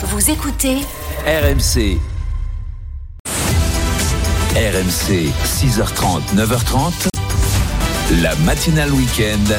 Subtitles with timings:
[0.00, 0.76] Vous écoutez
[1.26, 1.98] RMC.
[4.54, 7.08] RMC, 6h30, 9h30.
[8.22, 9.56] La matinale week-end.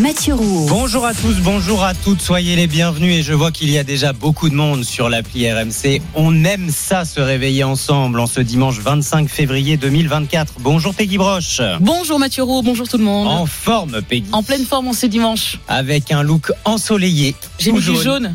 [0.00, 0.66] Mathieu Roux.
[0.68, 3.84] Bonjour à tous, bonjour à toutes, soyez les bienvenus et je vois qu'il y a
[3.84, 6.00] déjà beaucoup de monde sur l'appli RMC.
[6.16, 10.54] On aime ça se réveiller ensemble en ce dimanche 25 février 2024.
[10.58, 11.60] Bonjour Peggy Broche.
[11.78, 13.28] Bonjour Mathieu Roux, bonjour tout le monde.
[13.28, 14.26] En forme Peggy.
[14.32, 15.60] En pleine forme en ce dimanche.
[15.68, 17.36] Avec un look ensoleillé.
[17.60, 18.34] J'ai mis du jaune.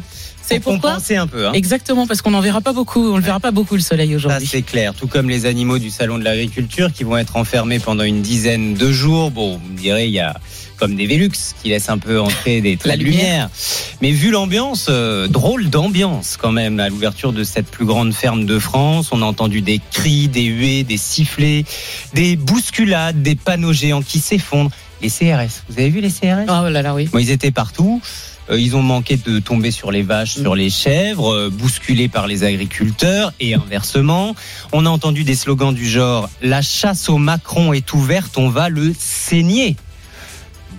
[0.50, 1.48] C'est Pour pourquoi compenser un peu.
[1.48, 1.52] Hein.
[1.54, 3.12] Exactement, parce qu'on n'en verra pas beaucoup.
[3.12, 4.48] On ne verra pas beaucoup le soleil Ça aujourd'hui.
[4.48, 8.04] c'est clair, tout comme les animaux du salon de l'agriculture qui vont être enfermés pendant
[8.04, 9.32] une dizaine de jours.
[9.32, 10.40] Bon, vous me direz, il y a
[10.78, 11.30] comme des Velux
[11.62, 13.22] qui laissent un peu entrer des traits La de lumière.
[13.24, 13.50] lumière.
[14.02, 18.46] Mais vu l'ambiance, euh, drôle d'ambiance quand même à l'ouverture de cette plus grande ferme
[18.46, 19.10] de France.
[19.12, 21.66] On a entendu des cris, des huées, des sifflets,
[22.14, 24.72] des bousculades, des panneaux géants qui s'effondrent.
[25.02, 27.08] Les CRS, vous avez vu les CRS Oh là là, oui.
[27.12, 28.02] Bon, ils étaient partout.
[28.50, 32.28] Euh, Ils ont manqué de tomber sur les vaches, sur les chèvres, euh, bousculés par
[32.28, 34.36] les agriculteurs et inversement.
[34.72, 38.70] On a entendu des slogans du genre La chasse au Macron est ouverte, on va
[38.70, 39.76] le saigner.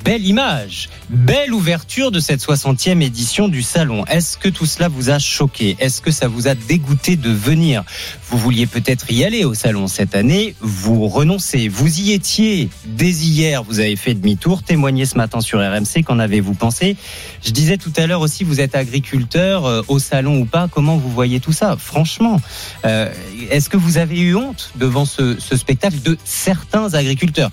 [0.05, 4.07] Belle image, belle ouverture de cette 60e édition du salon.
[4.07, 5.77] Est-ce que tout cela vous a choqué?
[5.79, 7.85] Est-ce que ça vous a dégoûté de venir?
[8.29, 11.69] Vous vouliez peut-être y aller au salon cette année, vous renoncez.
[11.69, 16.19] Vous y étiez dès hier, vous avez fait demi-tour, témoignez ce matin sur RMC, qu'en
[16.19, 16.97] avez-vous pensé?
[17.45, 20.97] Je disais tout à l'heure aussi, vous êtes agriculteur, euh, au salon ou pas, comment
[20.97, 21.77] vous voyez tout ça?
[21.79, 22.41] Franchement,
[22.87, 23.13] euh,
[23.51, 27.51] est-ce que vous avez eu honte devant ce, ce spectacle de certains agriculteurs?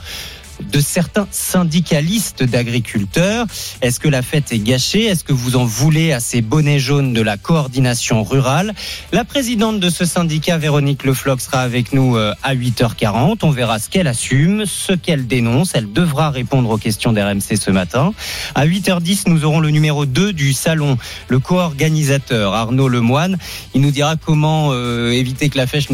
[0.61, 3.45] De certains syndicalistes d'agriculteurs.
[3.81, 5.05] Est-ce que la fête est gâchée?
[5.05, 8.73] Est-ce que vous en voulez à ces bonnets jaunes de la coordination rurale?
[9.11, 13.39] La présidente de ce syndicat, Véronique Lefloc, sera avec nous euh, à 8h40.
[13.43, 15.71] On verra ce qu'elle assume, ce qu'elle dénonce.
[15.73, 18.13] Elle devra répondre aux questions d'RMC ce matin.
[18.55, 23.37] À 8h10, nous aurons le numéro 2 du salon, le co-organisateur Arnaud Lemoine.
[23.73, 25.89] Il nous dira comment euh, éviter que la fête,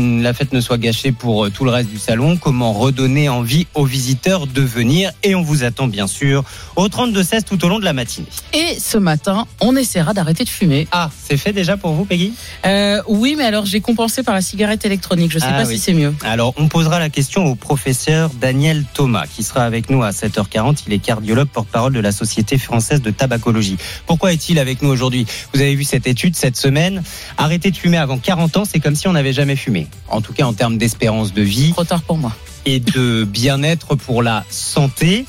[0.54, 4.48] ne soit gâchée pour euh, tout le reste du salon, comment redonner envie aux visiteurs
[4.54, 5.12] de venir.
[5.24, 6.44] Et on vous attend bien sûr
[6.76, 8.28] au 32-16 tout au long de la matinée.
[8.54, 10.88] Et ce matin, on essaiera d'arrêter de fumer.
[10.92, 12.34] Ah, c'est fait déjà pour vous, Peggy?
[12.66, 15.32] Euh, oui, mais alors j'ai compensé par la cigarette électronique.
[15.32, 15.76] Je sais Ah pas oui.
[15.76, 16.14] si c'est mieux.
[16.24, 20.84] Alors, on posera la question au professeur Daniel Thomas, qui sera avec nous à 7h40.
[20.88, 23.78] Il est cardiologue, porte-parole de la Société française de tabacologie.
[24.06, 25.26] Pourquoi est-il avec nous aujourd'hui?
[25.54, 27.04] Vous avez vu cette étude cette semaine.
[27.38, 29.88] Arrêter de fumer avant 40 ans, c'est comme si on n'avait jamais fumé.
[30.10, 32.32] En tout cas, en termes d'espérance de vie Trop tard pour moi.
[32.66, 35.26] Et de bien-être pour la santé.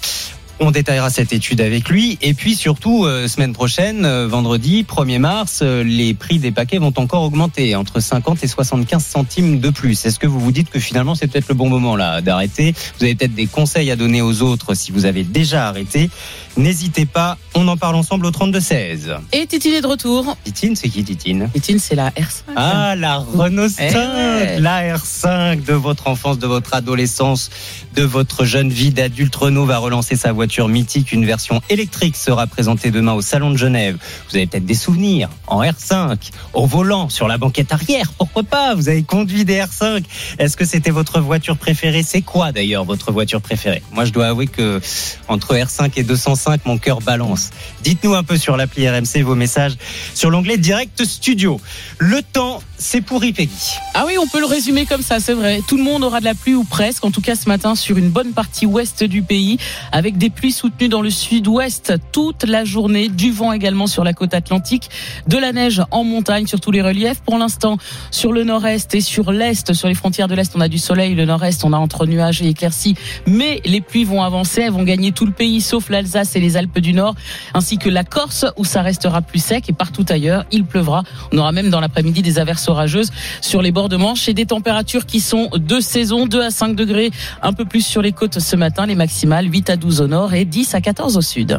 [0.61, 2.17] On détaillera cette étude avec lui.
[2.23, 6.79] Et puis surtout, euh, semaine prochaine, euh, vendredi 1er mars, euh, les prix des paquets
[6.79, 10.07] vont encore augmenter, entre 50 et 75 centimes de plus.
[10.07, 12.73] Est-ce que vous vous dites que finalement c'est peut-être le bon moment là d'arrêter?
[12.99, 16.09] Vous avez peut-être des conseils à donner aux autres si vous avez déjà arrêté.
[16.57, 19.19] N'hésitez pas, on en parle ensemble au 32-16.
[19.33, 20.37] Et Titine est de retour.
[20.45, 21.51] Titine, c'est qui Titine?
[21.53, 22.43] Titine, c'est la R5.
[22.55, 27.51] ah, la Renault 5, Eh la R5 de votre enfance, de votre adolescence,
[27.97, 29.35] de votre jeune vie d'adulte.
[29.35, 31.13] Renault va relancer sa voiture mythique.
[31.13, 33.97] Une version électrique sera présentée demain au Salon de Genève.
[34.29, 36.17] Vous avez peut-être des souvenirs en R5,
[36.53, 38.13] au volant, sur la banquette arrière.
[38.19, 40.05] Pourquoi pas Vous avez conduit des R5.
[40.39, 42.03] Est-ce que c'était votre voiture préférée?
[42.03, 43.83] C'est quoi d'ailleurs votre voiture préférée?
[43.93, 44.81] Moi, je dois avouer que
[45.29, 47.51] entre R5 et 205, mon cœur balance.
[47.83, 49.77] Dites-nous un peu sur l'appli RMC vos messages
[50.15, 51.61] sur l'onglet Direct Studio.
[51.99, 53.53] Le temps, c'est pourri, Peggy.
[53.95, 55.61] Ah oui, on peut le résumer comme ça, c'est vrai.
[55.67, 57.97] Tout le monde aura de la pluie ou presque, en tout cas ce matin sur
[57.97, 59.59] une bonne partie ouest du pays,
[59.93, 64.13] avec des pluies soutenues dans le sud-ouest toute la journée, du vent également sur la
[64.13, 64.91] côte atlantique,
[65.27, 67.21] de la neige en montagne sur tous les reliefs.
[67.21, 67.79] Pour l'instant,
[68.11, 71.15] sur le nord-est et sur l'est, sur les frontières de l'est, on a du soleil,
[71.15, 72.95] le nord-est, on a entre nuages et éclaircies,
[73.27, 76.57] mais les pluies vont avancer, elles vont gagner tout le pays, sauf l'Alsace et les
[76.57, 77.15] Alpes du Nord,
[77.55, 81.03] ainsi que la Corse, où ça restera plus sec, et partout ailleurs, il pleuvra.
[81.33, 84.47] On aura même dans l'après-midi des averses orageuses sur les bords de Manche et des
[84.47, 87.11] températures qui sont de saison, 2 à 5 degrés,
[87.43, 90.24] un peu plus sur les côtes ce matin, les maximales 8 à 12 au nord
[90.33, 91.59] et 10 à 14 au sud.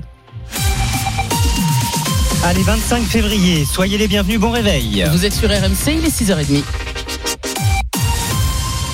[2.44, 5.06] Allez, 25 février, soyez les bienvenus, bon réveil.
[5.12, 6.64] Vous êtes sur RMC, il est 6h30.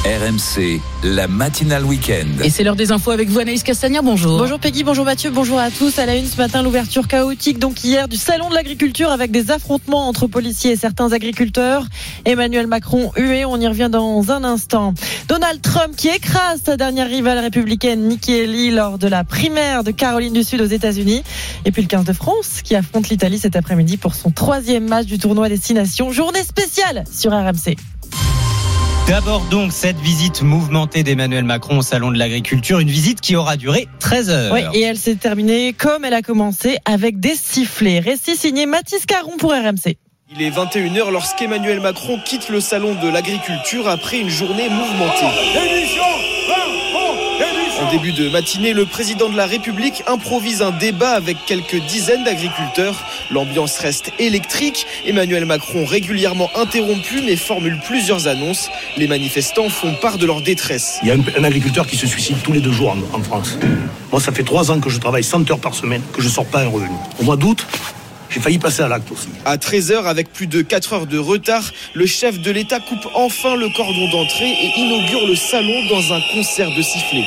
[0.04, 2.44] RMC, la matinale week-end.
[2.44, 4.40] Et c'est l'heure des infos avec vous, Anaïs Castagna, bonjour.
[4.40, 6.00] Bonjour Peggy, bonjour Mathieu, bonjour à tous.
[6.00, 9.52] À la une ce matin, l'ouverture chaotique donc hier du salon de l'agriculture avec des
[9.52, 11.86] affrontements entre policiers et certains agriculteurs.
[12.26, 14.96] Emmanuel Macron hué, on y revient dans un instant.
[15.28, 19.92] Donald Trump qui écrase sa dernière rivale républicaine Nikki Haley lors de la primaire de
[19.92, 21.22] Caroline du Sud aux États-Unis.
[21.66, 25.06] Et puis le 15 de France qui affronte l'Italie cet après-midi pour son troisième match
[25.06, 26.12] du tournoi Destination.
[26.12, 27.76] Journée spéciale sur RMC.
[29.08, 33.58] D'abord donc cette visite mouvementée d'Emmanuel Macron au Salon de l'Agriculture, une visite qui aura
[33.58, 34.54] duré 13 heures.
[34.54, 38.00] Oui, et elle s'est terminée comme elle a commencé avec des sifflets.
[38.00, 39.98] Récit signé Mathis Caron pour RMC.
[40.34, 46.31] Il est 21h lorsqu'Emmanuel Macron quitte le salon de l'agriculture après une journée mouvementée.
[47.82, 52.24] En début de matinée, le président de la République improvise un débat avec quelques dizaines
[52.24, 53.04] d'agriculteurs.
[53.32, 54.86] L'ambiance reste électrique.
[55.04, 58.70] Emmanuel Macron régulièrement interrompu mais formule plusieurs annonces.
[58.98, 61.00] Les manifestants font part de leur détresse.
[61.02, 63.58] Il y a un, agriculteur qui se suicide tous les deux jours en, en France.
[64.12, 66.46] Moi, ça fait trois ans que je travaille 100 heures par semaine, que je sors
[66.46, 66.94] pas un revenu.
[67.20, 67.66] Au mois d'août,
[68.30, 69.28] j'ai failli passer à l'acte aussi.
[69.44, 73.56] À 13h, avec plus de 4 heures de retard, le chef de l'État coupe enfin
[73.56, 77.26] le cordon d'entrée et inaugure le salon dans un concert de sifflets.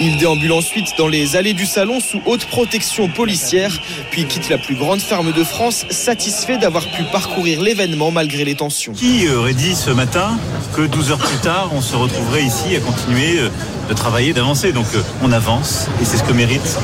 [0.00, 3.70] Il déambule ensuite dans les allées du salon sous haute protection policière,
[4.10, 8.54] puis quitte la plus grande ferme de France, satisfait d'avoir pu parcourir l'événement malgré les
[8.54, 8.92] tensions.
[8.92, 10.38] Qui aurait dit ce matin
[10.74, 13.48] que 12 heures plus tard, on se retrouverait ici à continuer euh,
[13.88, 14.72] de travailler, d'avancer?
[14.72, 16.78] Donc euh, on avance et c'est ce que méritent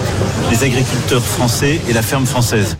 [0.50, 2.76] les agriculteurs français et la ferme française.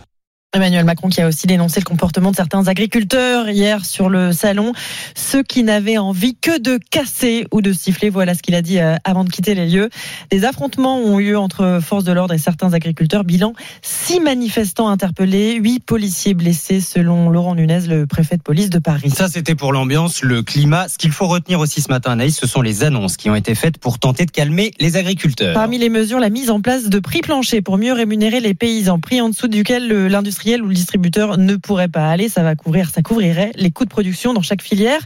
[0.53, 4.73] Emmanuel Macron qui a aussi dénoncé le comportement de certains agriculteurs hier sur le salon,
[5.15, 8.09] ceux qui n'avaient envie que de casser ou de siffler.
[8.09, 9.89] Voilà ce qu'il a dit euh, avant de quitter les lieux.
[10.29, 13.23] Des affrontements ont eu lieu entre forces de l'ordre et certains agriculteurs.
[13.23, 18.79] Bilan six manifestants interpellés, huit policiers blessés selon Laurent Nunez, le préfet de police de
[18.79, 19.09] Paris.
[19.09, 20.89] Ça, c'était pour l'ambiance, le climat.
[20.89, 23.55] Ce qu'il faut retenir aussi ce matin, Anaïs, ce sont les annonces qui ont été
[23.55, 25.53] faites pour tenter de calmer les agriculteurs.
[25.53, 28.99] Parmi les mesures, la mise en place de prix planchers pour mieux rémunérer les paysans,
[28.99, 32.29] prix en dessous duquel l'industrie ou le distributeur ne pourrait pas aller.
[32.29, 35.01] Ça va couvrir, ça couvrirait les coûts de production dans chaque filière.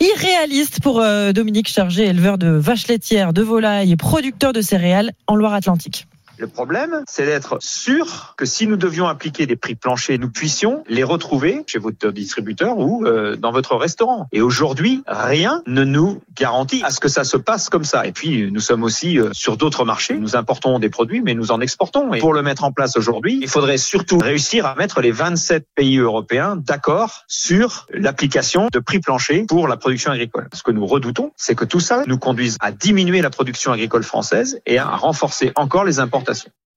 [0.00, 5.12] Irréaliste pour euh, Dominique Chargé, éleveur de vaches laitières, de volailles et producteur de céréales
[5.26, 6.06] en Loire-Atlantique.
[6.40, 10.84] Le problème, c'est d'être sûr que si nous devions appliquer des prix planchers, nous puissions
[10.88, 14.26] les retrouver chez votre distributeur ou euh, dans votre restaurant.
[14.32, 18.06] Et aujourd'hui, rien ne nous garantit à ce que ça se passe comme ça.
[18.06, 20.14] Et puis, nous sommes aussi euh, sur d'autres marchés.
[20.14, 22.14] Nous importons des produits, mais nous en exportons.
[22.14, 25.66] Et pour le mettre en place aujourd'hui, il faudrait surtout réussir à mettre les 27
[25.74, 30.48] pays européens d'accord sur l'application de prix planchers pour la production agricole.
[30.54, 34.04] Ce que nous redoutons, c'est que tout ça nous conduise à diminuer la production agricole
[34.04, 36.29] française et à renforcer encore les importations.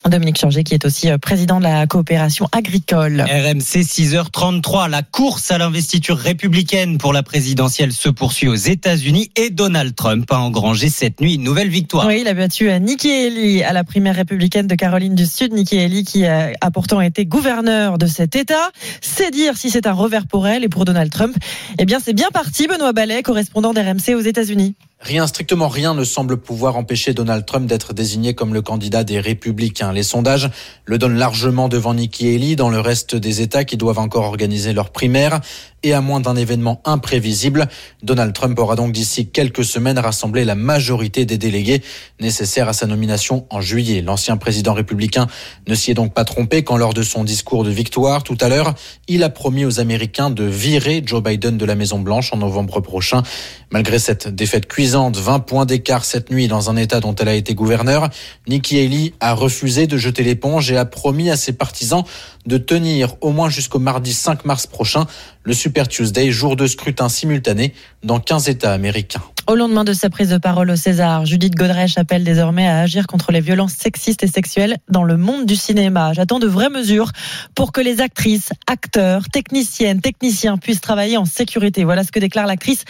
[0.10, 3.22] Dominique Chargé, qui est aussi euh, président de la coopération agricole.
[3.22, 4.90] RMC 6h33.
[4.90, 10.30] La course à l'investiture républicaine pour la présidentielle se poursuit aux États-Unis et Donald Trump
[10.32, 12.08] a engrangé cette nuit une nouvelle victoire.
[12.08, 15.54] Oui, il a battu euh, Nikki Haley à la primaire républicaine de Caroline du Sud.
[15.54, 18.72] Nikki Haley qui a, a pourtant été gouverneur de cet État.
[19.02, 21.36] C'est dire si c'est un revers pour elle et pour Donald Trump.
[21.80, 24.76] Eh bien, c'est bien parti, Benoît Ballet, correspondant d'RMC aux États-Unis.
[25.04, 29.20] Rien, strictement rien ne semble pouvoir empêcher Donald Trump d'être désigné comme le candidat des
[29.20, 29.92] républicains.
[29.92, 30.50] Les sondages
[30.86, 34.72] le donnent largement devant Nikki Haley dans le reste des États qui doivent encore organiser
[34.72, 35.42] leur primaire.
[35.86, 37.68] Et à moins d'un événement imprévisible,
[38.04, 41.82] Donald Trump aura donc d'ici quelques semaines rassemblé la majorité des délégués
[42.22, 44.02] nécessaires à sa nomination en juillet.
[44.02, 45.28] L'ancien président républicain
[45.68, 48.48] ne s'y est donc pas trompé quand lors de son discours de victoire tout à
[48.48, 48.76] l'heure,
[49.10, 52.80] il a promis aux Américains de virer Joe Biden de la Maison Blanche en novembre
[52.80, 53.22] prochain.
[53.70, 57.34] Malgré cette défaite cuisante, 20 points d'écart cette nuit dans un État dont elle a
[57.34, 58.10] été gouverneur,
[58.48, 62.04] Nikki Haley a refusé de jeter l'éponge et a promis à ses partisans
[62.46, 65.06] de tenir au moins jusqu'au mardi 5 mars prochain
[65.44, 67.74] le Super Tuesday, jour de scrutin simultané
[68.04, 69.22] dans 15 États américains.
[69.46, 73.08] Au lendemain de sa prise de parole au César, Judith Godrèche appelle désormais à agir
[73.08, 76.14] contre les violences sexistes et sexuelles dans le monde du cinéma.
[76.14, 77.12] J'attends de vraies mesures
[77.54, 81.84] pour que les actrices, acteurs, techniciennes, techniciens puissent travailler en sécurité.
[81.84, 82.86] Voilà ce que déclare l'actrice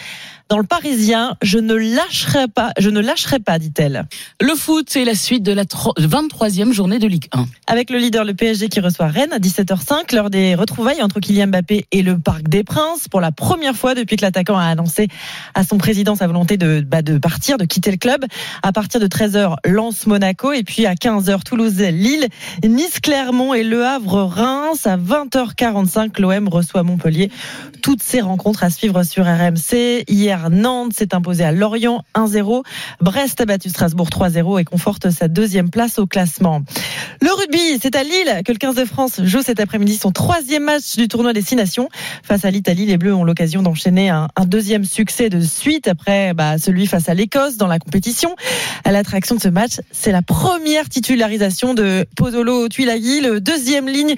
[0.48, 1.36] dans le Parisien.
[1.42, 4.06] Je ne lâcherai pas, je ne lâcherai pas, dit-elle.
[4.40, 7.46] Le foot, c'est la suite de la 23e journée de Ligue 1.
[7.66, 11.48] Avec le leader, le PSG, qui reçoit Rennes à 17h05, lors des retrouvailles entre Kylian
[11.48, 15.08] Mbappé et le Parc des Princes, pour la première fois depuis que l'attaquant a annoncé
[15.54, 18.24] à son président sa volonté de, bah, de partir, de quitter le club.
[18.62, 22.28] À partir de 13h, Lens Monaco, et puis à 15h, Toulouse Lille,
[22.64, 24.86] Nice Clermont et Le Havre Reims.
[24.86, 27.30] À 20h45, l'OM reçoit Montpellier.
[27.82, 30.04] Toutes ces rencontres à suivre sur RMC.
[30.08, 32.62] Hier, Nantes s'est imposé à Lorient 1-0.
[33.00, 36.62] Brest a battu Strasbourg 3-0 et conforte sa deuxième place au classement.
[37.20, 40.64] Le rugby, c'est à Lille que le 15 de France joue cet après-midi son troisième
[40.64, 41.88] match du tournoi des Six Nations.
[42.22, 46.58] Face à l'Italie, les Bleus ont l'occasion d'enchaîner un, deuxième succès de suite après bah,
[46.58, 48.36] celui face à l'Écosse dans la compétition.
[48.84, 54.14] À l'attraction de ce match, c'est la première titularisation de Pozzolo Tuilagi, le deuxième ligne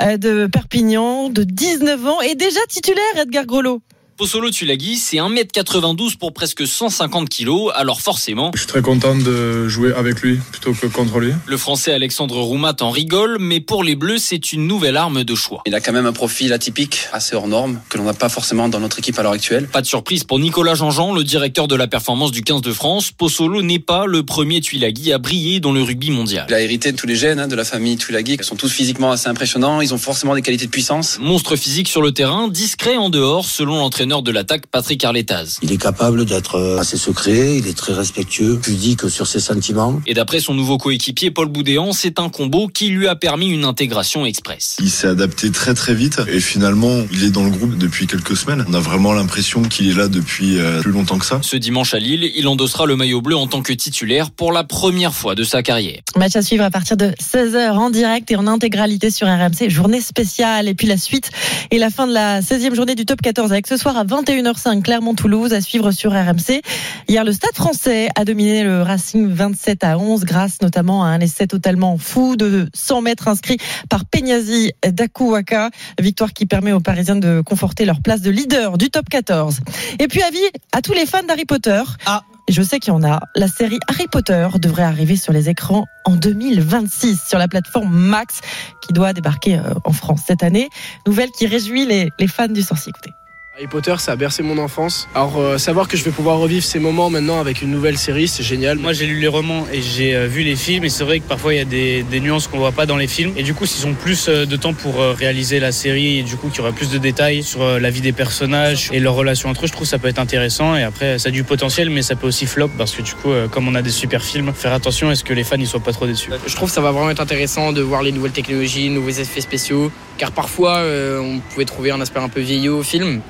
[0.00, 3.82] de Perpignan de 19 ans et déjà titulaire Edgar Grolot.
[4.16, 8.50] Pozzolo Tulagi, c'est 1m92 pour presque 150 kg, alors forcément.
[8.54, 11.32] Je suis très content de jouer avec lui plutôt que contre lui.
[11.46, 15.34] Le français Alexandre Roumat en rigole, mais pour les Bleus, c'est une nouvelle arme de
[15.34, 15.60] choix.
[15.66, 18.70] Il a quand même un profil atypique, assez hors norme, que l'on n'a pas forcément
[18.70, 19.68] dans notre équipe à l'heure actuelle.
[19.68, 23.10] Pas de surprise pour Nicolas Jean-Jean, le directeur de la performance du 15 de France.
[23.10, 26.46] Pozzolo n'est pas le premier Tuilagi à briller dans le rugby mondial.
[26.48, 28.72] Il a hérité de tous les gènes hein, de la famille Tuilagi, qui sont tous
[28.72, 31.18] physiquement assez impressionnants, ils ont forcément des qualités de puissance.
[31.20, 35.58] Monstre physique sur le terrain, discret en dehors, selon l'entraîneur de l'attaque Patrick Arletaz.
[35.62, 40.00] Il est capable d'être assez secret, il est très respectueux, pudique sur ses sentiments.
[40.06, 43.64] Et d'après son nouveau coéquipier Paul Boudéan, c'est un combo qui lui a permis une
[43.64, 44.76] intégration express.
[44.80, 48.36] Il s'est adapté très très vite et finalement il est dans le groupe depuis quelques
[48.36, 48.64] semaines.
[48.68, 51.40] On a vraiment l'impression qu'il est là depuis euh, plus longtemps que ça.
[51.42, 54.62] Ce dimanche à Lille, il endossera le maillot bleu en tant que titulaire pour la
[54.62, 56.00] première fois de sa carrière.
[56.14, 59.68] Match à suivre à partir de 16h en direct et en intégralité sur RMC.
[59.68, 61.30] Journée spéciale et puis la suite
[61.70, 64.82] et la fin de la 16e journée du top 14 avec ce soir à 21h05
[64.82, 66.60] Clermont-Toulouse à suivre sur RMC.
[67.08, 71.20] Hier, le Stade français a dominé le Racing 27 à 11 grâce notamment à un
[71.20, 73.56] essai totalement fou de 100 mètres inscrit
[73.88, 75.70] par Peñazi Dakuwaka.
[75.98, 79.60] Victoire qui permet aux Parisiens de conforter leur place de leader du top 14.
[79.98, 80.38] Et puis avis
[80.72, 81.82] à tous les fans d'Harry Potter.
[82.04, 82.22] Ah.
[82.48, 83.20] Je sais qu'il y en a.
[83.34, 88.40] La série Harry Potter devrait arriver sur les écrans en 2026 sur la plateforme Max
[88.86, 90.68] qui doit débarquer euh, en France cette année.
[91.06, 92.90] Nouvelle qui réjouit les, les fans du sorcier.
[92.90, 93.10] Écoutez.
[93.56, 95.08] Harry Potter, ça a bercé mon enfance.
[95.14, 98.28] Alors, euh, savoir que je vais pouvoir revivre ces moments maintenant avec une nouvelle série,
[98.28, 98.76] c'est génial.
[98.76, 101.24] Moi, j'ai lu les romans et j'ai euh, vu les films, et c'est vrai que
[101.24, 103.32] parfois il y a des, des nuances qu'on voit pas dans les films.
[103.34, 106.22] Et du coup, s'ils ont plus euh, de temps pour euh, réaliser la série, et
[106.22, 109.00] du coup, qu'il y aura plus de détails sur euh, la vie des personnages et
[109.00, 110.76] leurs relations entre eux, je trouve que ça peut être intéressant.
[110.76, 113.30] Et après, ça a du potentiel, mais ça peut aussi flop parce que du coup,
[113.30, 115.66] euh, comme on a des super films, faire attention à ce que les fans ils
[115.66, 116.30] soient pas trop déçus.
[116.46, 119.40] Je trouve que ça va vraiment être intéressant de voir les nouvelles technologies, nouveaux effets
[119.40, 123.22] spéciaux, car parfois euh, on pouvait trouver un aspect un peu vieillot au film.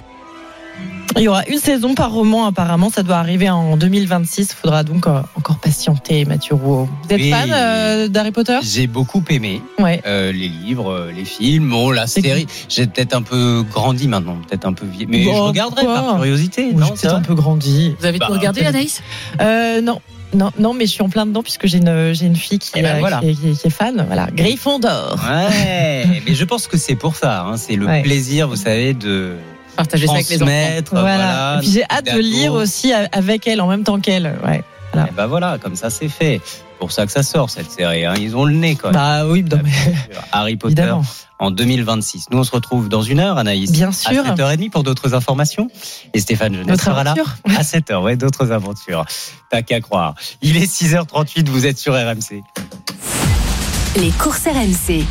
[1.18, 4.50] Il y aura une saison par roman apparemment, ça doit arriver en 2026.
[4.52, 6.88] Il faudra donc euh, encore patienter, Mathieu Rouault.
[7.04, 7.30] Vous êtes Oui.
[7.30, 8.58] fan euh, d'Harry Potter?
[8.62, 10.02] J'ai beaucoup aimé Ouais.
[10.06, 12.46] euh, les livres, les films, la série.
[12.68, 15.06] J'ai peut-être un peu grandi maintenant, peut-être un peu vieilli.
[15.08, 16.68] Mais Bon, je regarderai pourquoi par curiosité.
[16.74, 17.94] Oui, j'ai peut-être un peu grandi.
[17.98, 18.74] Vous avez Bah, tout regardé, peut-être.
[18.74, 19.00] Anaïs?
[19.40, 20.00] Euh, non.
[20.34, 22.72] Non, non, mais je suis en plein dedans puisque j'ai une, j'ai une fille qui,
[22.74, 23.20] Eh ben euh, voilà.
[23.20, 24.04] qui, est, qui est- qui est fan.
[24.06, 25.16] Voilà, Gryffondor.
[25.26, 27.42] Ouais, mais je pense que c'est pour ça.
[27.44, 27.56] hein.
[27.56, 28.02] C'est le Ouais.
[28.02, 29.36] plaisir, vous savez, de
[29.76, 30.46] Partager ça avec les enfants.
[30.46, 30.90] transmettre.
[30.92, 31.16] Voilà.
[31.16, 31.56] Voilà.
[31.56, 34.34] Et puis j'ai hâte de lire aussi avec elle en même temps qu'elle.
[34.44, 34.62] Ouais.
[34.94, 36.40] Et ben voilà, comme ça c'est fait.
[36.44, 38.04] C'est pour ça que ça sort cette série.
[38.06, 38.14] hein.
[38.18, 38.94] Ils ont le nez quand même.
[38.96, 39.70] Bah oui, non, mais
[40.32, 41.04] Harry Potter évidemment.
[41.38, 42.26] en 2026.
[42.30, 43.72] Nous on se retrouve dans une heure, Anaïs.
[43.72, 44.24] Bien À sûr.
[44.24, 45.68] 7h30 pour d'autres informations.
[46.14, 47.14] Et Stéphane Jeunesse sera là
[47.44, 48.02] à 7h.
[48.02, 49.04] Ouais, d'autres aventures.
[49.50, 50.14] T'as qu'à croire.
[50.40, 52.42] Il est 6h38, vous êtes sur RMC.
[53.96, 55.04] Les courses RMC.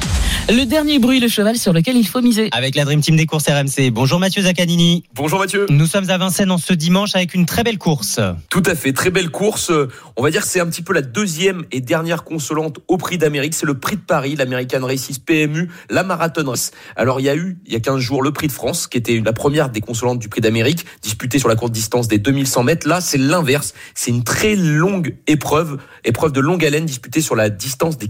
[0.48, 2.50] Le dernier bruit, le cheval sur lequel il faut miser.
[2.51, 3.89] Avec la Dream Team des courses RMC.
[3.89, 5.04] Bonjour Mathieu Zaccanini.
[5.15, 5.65] Bonjour Mathieu.
[5.72, 8.20] Nous sommes à Vincennes en ce dimanche avec une très belle course.
[8.51, 9.72] Tout à fait, très belle course.
[10.15, 13.18] On va dire que c'est un petit peu la deuxième et dernière consolante au prix
[13.18, 13.56] d'Amérique.
[13.56, 16.70] C'est le prix de Paris, l'American Races PMU, la Marathon Race.
[16.96, 19.00] Alors il y a eu, il y a 15 jours, le prix de France, qui
[19.00, 22.62] était la première des consolantes du prix d'Amérique, disputée sur la courte distance des 2100
[22.62, 22.88] mètres.
[22.88, 23.74] Là, c'est l'inverse.
[23.96, 28.10] C'est une très longue épreuve, épreuve de longue haleine disputée sur la distance des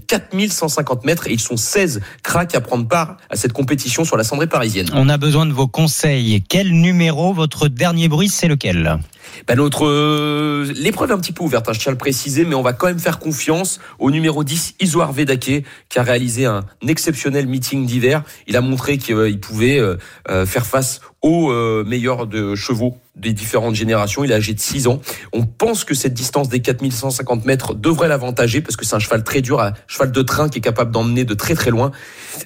[0.66, 1.28] 4150 mètres.
[1.28, 4.90] Et ils sont 16 cracks à prendre part à cette compétition sur la cendrée parisienne.
[4.94, 6.44] On a besoin de vos conseils.
[6.48, 9.00] Quel numéro, votre dernier bruit, c'est lequel?
[9.48, 12.46] Bah, notre euh, l'épreuve est un petit peu ouverte, hein, je tiens à le préciser,
[12.46, 16.46] mais on va quand même faire confiance au numéro 10, Isoar Vedake, qui a réalisé
[16.46, 18.24] un exceptionnel meeting d'hiver.
[18.48, 19.98] Il a montré qu'il pouvait euh,
[20.30, 24.24] euh, faire face euh, meilleurs de chevaux des différentes générations.
[24.24, 25.02] Il est âgé de 6 ans.
[25.34, 29.24] On pense que cette distance des 4150 mètres devrait l'avantager parce que c'est un cheval
[29.24, 31.92] très dur, un cheval de train qui est capable d'emmener de très très loin.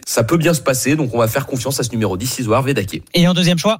[0.05, 2.61] Ça peut bien se passer, donc on va faire confiance à ce numéro 10, Isoar
[2.61, 3.03] Vedake.
[3.13, 3.79] Et en deuxième choix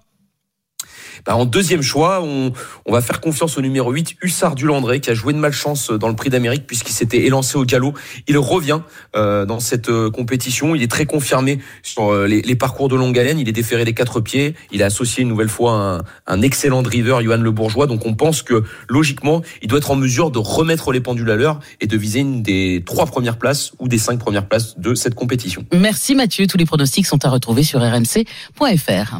[1.26, 2.52] Bah, en deuxième choix, on,
[2.92, 6.08] va faire confiance au numéro 8, Hussard du Landré, qui a joué de malchance dans
[6.08, 7.94] le prix d'Amérique puisqu'il s'était élancé au galop.
[8.28, 8.80] Il revient
[9.16, 10.76] euh, dans cette euh, compétition.
[10.76, 13.40] Il est très confirmé sur euh, les, les parcours de longue haleine.
[13.40, 14.56] Il est déféré des quatre pieds.
[14.72, 17.88] Il a associé une nouvelle fois un, un excellent driver, Johan Le Bourgeois.
[17.88, 21.36] Donc on pense que logiquement, il doit être en mesure de remettre les pendules à
[21.36, 24.96] l'heure et de viser une des trois premières places ou des cinq premières places de
[24.96, 25.66] cette compétition.
[25.74, 26.48] Merci Mathieu.
[26.48, 29.20] Tous les pronostics sont à retrouver sur rmc.fr.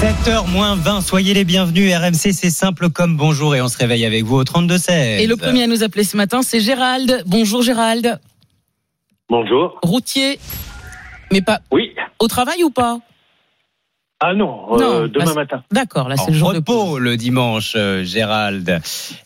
[0.00, 1.92] 7h moins 20, soyez les bienvenus.
[1.92, 5.18] RMC, c'est simple comme bonjour et on se réveille avec vous au 32-16.
[5.18, 7.24] Et le premier à nous appeler ce matin, c'est Gérald.
[7.26, 8.20] Bonjour Gérald.
[9.28, 9.76] Bonjour.
[9.82, 10.38] Routier.
[11.32, 11.58] Mais pas.
[11.72, 11.90] Oui.
[12.20, 13.00] Au travail ou pas?
[14.20, 15.64] Ah non, euh, Non, demain bah, matin.
[15.72, 18.80] D'accord, là c'est le jour de repos le dimanche, euh, Gérald.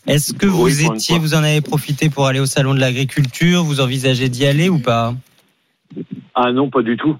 [0.07, 3.63] Est-ce que vous Oui, étiez, vous en avez profité pour aller au salon de l'agriculture?
[3.63, 5.13] Vous envisagez d'y aller ou pas?
[6.33, 7.15] Ah non, pas du tout.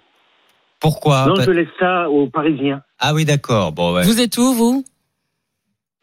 [0.83, 2.81] Pourquoi Non, je laisse ça aux Parisiens.
[2.99, 3.71] Ah oui, d'accord.
[3.71, 4.03] Bon, ouais.
[4.03, 4.83] Vous êtes où, vous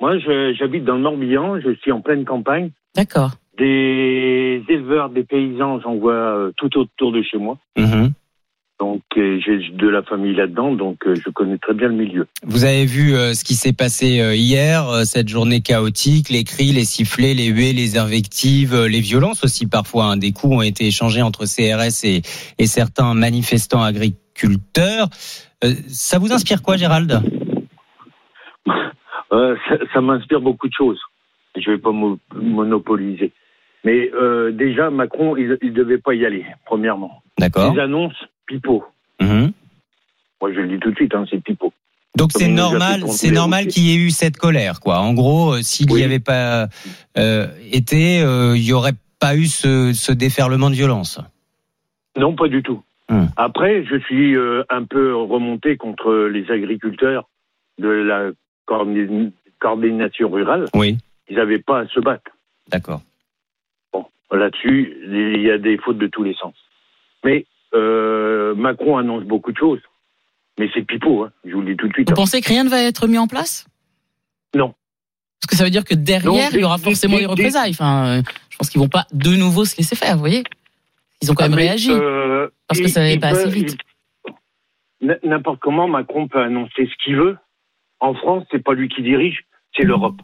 [0.01, 2.71] Moi, je- j'habite dans le Morbihan, je suis en pleine campagne.
[2.97, 3.33] D'accord.
[3.59, 7.59] Des éleveurs, des paysans, j'en vois euh, tout autour de chez moi.
[7.77, 8.13] Mhm.
[8.81, 12.27] Donc, euh, j'ai de la famille là-dedans, donc euh, je connais très bien le milieu.
[12.45, 16.85] Vous avez vu euh, ce qui s'est passé hier, cette journée chaotique, les cris, les
[16.85, 20.05] sifflets, les huées, les invectives, les violences aussi parfois.
[20.07, 20.17] hein.
[20.17, 22.23] Des coups ont été échangés entre CRS et,
[22.59, 25.09] et certains manifestants agriculteurs.
[25.63, 27.21] Euh, ça vous inspire quoi, Gérald?
[29.33, 30.99] Euh, ça ça m'inspire beaucoup de choses.
[31.57, 33.31] Je vais pas mo- monopoliser.
[33.85, 37.23] Mais euh, déjà, Macron, il ne devait pas y aller, premièrement.
[37.39, 37.73] D'accord.
[37.73, 38.17] Les annonces,
[38.51, 38.85] pipeau.
[39.21, 39.53] Mhm.
[40.41, 41.73] Moi, je le dis tout de suite, hein, c'est pipeau.
[42.17, 44.99] Donc c'est normal, c'est normal qu'il y ait eu cette colère, quoi.
[44.99, 46.67] En gros, euh, s'il n'y avait pas
[47.17, 51.21] euh, été, euh, il y aurait pas eu ce, ce déferlement de violence.
[52.17, 52.83] Non, pas du tout.
[53.09, 53.27] Hmm.
[53.37, 54.35] Après, je suis
[54.69, 57.29] un peu remonté contre les agriculteurs
[57.79, 58.31] de la
[58.67, 59.31] coordina-
[59.61, 60.67] coordination rurale.
[60.75, 60.99] Oui.
[61.29, 62.31] Ils n'avaient pas à se battre.
[62.69, 63.03] D'accord.
[63.93, 66.55] Bon, là-dessus, il y a des fautes de tous les sens.
[67.25, 69.81] Mais euh, Macron annonce beaucoup de choses.
[70.59, 72.09] Mais c'est pipeau, hein, je vous le dis tout de suite.
[72.09, 72.17] Vous hein.
[72.17, 73.67] pensez que rien ne va être mis en place?
[74.55, 74.75] Non.
[75.41, 77.71] Parce que ça veut dire que derrière, Non, il y aura forcément des- des représailles.
[77.71, 80.43] Enfin, euh, je pense qu'ils vont pas de nouveau se laisser faire, vous voyez?
[81.23, 81.91] Ils ont quand Ah, même mais, réagi.
[81.93, 83.77] euh, parce que ça n'allait pas assez vite.
[85.23, 87.39] N'importe comment, Macron peut annoncer ce qu'il veut.
[88.01, 89.45] En France, c'est pas lui qui dirige,
[89.77, 90.21] c'est l'Europe.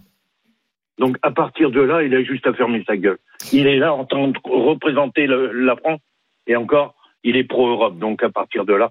[0.99, 3.19] Donc, à partir de là, il a juste à fermer sa gueule.
[3.53, 6.01] Il est là en train de représenter le- la France,
[6.47, 6.95] et encore,
[7.27, 7.99] il est pro-Europe.
[7.99, 8.91] Donc, à partir de là,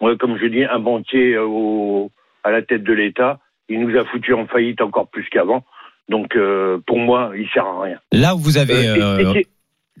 [0.00, 2.10] moi, comme je dis, un banquier euh, au-
[2.44, 5.64] à la tête de l'État, il nous a foutu en faillite encore plus qu'avant.
[6.08, 7.98] Donc, euh, pour moi, il sert à rien.
[8.12, 9.42] Là où vous avez, Euh,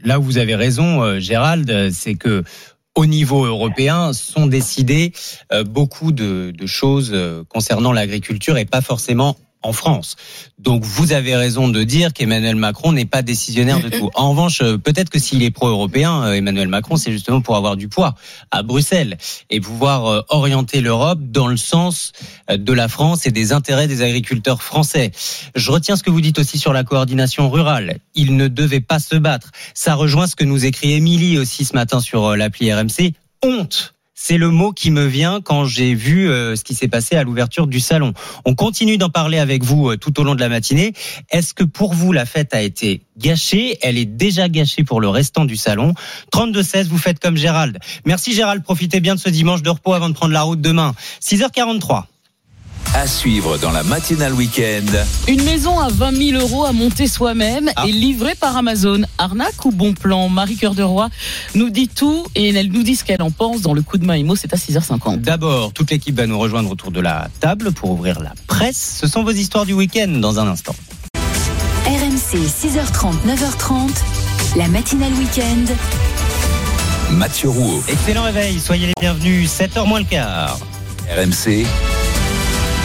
[0.04, 2.42] là où vous avez raison, Gérald, c'est que
[2.94, 5.12] au niveau européen sont décidées
[5.66, 7.16] beaucoup de, de choses
[7.48, 10.16] concernant l'agriculture et pas forcément en France.
[10.58, 14.10] Donc vous avez raison de dire qu'Emmanuel Macron n'est pas décisionnaire de tout.
[14.14, 17.76] En revanche, euh, peut-être que s'il est pro-européen, euh, Emmanuel Macron, c'est justement pour avoir
[17.76, 18.14] du poids
[18.50, 19.18] à Bruxelles
[19.50, 22.12] et pouvoir euh, orienter l'Europe dans le sens
[22.50, 25.12] de la France et des intérêts des agriculteurs français.
[25.54, 27.98] Je retiens ce que vous dites aussi sur la coordination rurale.
[28.14, 29.50] Il ne devait pas se battre.
[29.74, 33.12] Ça rejoint ce que nous écrit Émilie aussi ce matin sur l'appli RMC.
[33.44, 33.94] Honte.
[34.24, 37.24] C'est le mot qui me vient quand j'ai vu euh, ce qui s'est passé à
[37.24, 38.12] l'ouverture du salon.
[38.44, 40.92] On continue d'en parler avec vous euh, tout au long de la matinée.
[41.32, 43.78] Est-ce que pour vous la fête a été gâchée?
[43.82, 45.94] Elle est déjà gâchée pour le restant du salon.
[46.32, 47.80] 32-16, vous faites comme Gérald.
[48.04, 50.94] Merci Gérald, profitez bien de ce dimanche de repos avant de prendre la route demain.
[51.20, 52.04] 6h43.
[52.94, 54.84] À suivre dans la matinale week-end.
[55.26, 57.84] Une maison à 20 000 euros à monter soi-même Ah.
[57.86, 59.00] et livrée par Amazon.
[59.16, 60.28] Arnaque ou bon plan?
[60.28, 61.08] Marie Cœur de Roi
[61.54, 64.04] nous dit tout et elle nous dit ce qu'elle en pense dans le coup de
[64.04, 64.36] main IMO.
[64.36, 65.22] C'est à 6h50.
[65.22, 68.98] D'abord, toute l'équipe va nous rejoindre autour de la table pour ouvrir la presse.
[69.00, 70.74] Ce sont vos histoires du week-end dans un instant.
[71.86, 73.90] RMC 6h30, 9h30.
[74.56, 75.74] La matinale week-end.
[77.12, 77.82] Mathieu Rouault.
[77.88, 79.50] Excellent réveil, soyez les bienvenus.
[79.50, 80.58] 7h moins le quart.
[81.16, 81.64] RMC.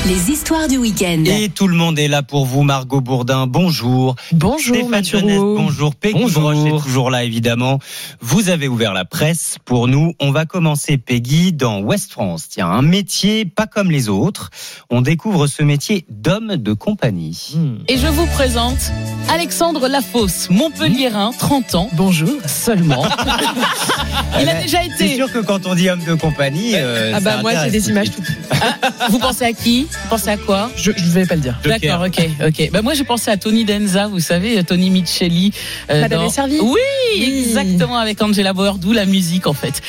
[0.08, 1.24] Les histoires du week-end.
[1.26, 3.46] Et tout le monde est là pour vous, Margot Bourdin.
[3.46, 4.15] Bonjour.
[4.32, 5.56] Bonjour, Stéphane Mathieu Jeunesse, Rouault.
[5.58, 5.96] bonjour.
[5.96, 6.41] Peggy Bonjour.
[6.43, 7.80] Broche est toujours là, évidemment.
[8.22, 10.13] Vous avez ouvert la presse pour nous.
[10.22, 12.48] On va commencer, Peggy, dans Ouest France.
[12.50, 14.50] Tiens, un métier pas comme les autres.
[14.89, 17.56] On découvre ce métier d'homme de compagnie.
[17.89, 18.91] Et je vous présente
[19.30, 21.89] Alexandre Lafosse, Montpellierin, 30 ans.
[21.93, 22.32] Bonjour.
[22.46, 23.06] Seulement.
[24.39, 25.15] Il a Euh, déjà C'est été.
[25.15, 27.80] sûr que quand on dit homme de compagnie, euh, Ah bah ça moi j'ai des
[27.82, 28.26] tout de images suite.
[28.26, 29.12] toutes.
[29.12, 29.88] Vous pensez à qui?
[30.04, 31.60] Vous pensez à quoi Je ne vais pas le dire.
[31.66, 32.70] D'accord, ok, ok.
[32.72, 35.52] Bah moi j'ai pensé à Tony Denza, vous savez, Tony Micheli.
[35.90, 36.80] euh, Madame est servie Oui,
[37.18, 37.44] Oui.
[37.46, 39.82] exactement avec Angela Bauer, d'où la musique en fait.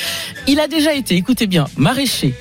[0.48, 2.34] Il a déjà été, écoutez bien, maraîcher,